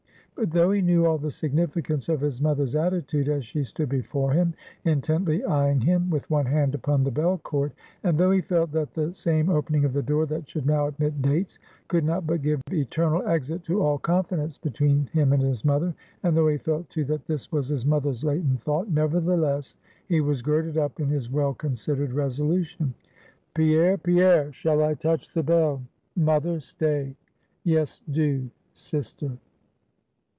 [0.33, 4.31] But though he knew all the significance of his mother's attitude, as she stood before
[4.31, 8.71] him, intently eying him, with one hand upon the bell cord; and though he felt
[8.71, 11.59] that the same opening of the door that should now admit Dates,
[11.89, 15.93] could not but give eternal exit to all confidence between him and his mother;
[16.23, 19.75] and though he felt, too, that this was his mother's latent thought; nevertheless,
[20.07, 22.95] he was girded up in his well considered resolution.
[23.53, 24.51] "Pierre, Pierre!
[24.51, 25.83] shall I touch the bell?"
[26.15, 27.15] "Mother, stay!
[27.63, 29.33] yes do, sister."